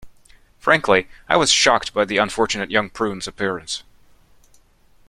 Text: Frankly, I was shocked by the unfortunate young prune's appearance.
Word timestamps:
Frankly, 0.57 1.07
I 1.29 1.37
was 1.37 1.51
shocked 1.51 1.93
by 1.93 2.05
the 2.05 2.17
unfortunate 2.17 2.71
young 2.71 2.89
prune's 2.89 3.27
appearance. 3.27 3.83